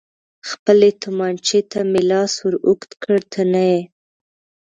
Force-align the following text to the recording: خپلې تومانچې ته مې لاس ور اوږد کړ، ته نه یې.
خپلې 0.49 0.89
تومانچې 1.01 1.59
ته 1.71 1.79
مې 1.91 2.01
لاس 2.09 2.33
ور 2.43 2.55
اوږد 2.65 2.91
کړ، 3.03 3.17
ته 3.31 3.41
نه 3.53 3.63
یې. 3.71 3.81